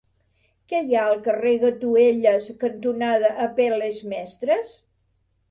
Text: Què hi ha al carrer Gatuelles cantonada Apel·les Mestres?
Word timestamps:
Què 0.71 0.77
hi 0.85 0.95
ha 0.99 1.03
al 1.09 1.21
carrer 1.27 1.51
Gatuelles 1.63 2.49
cantonada 2.65 3.31
Apel·les 3.45 4.03
Mestres? 4.17 4.75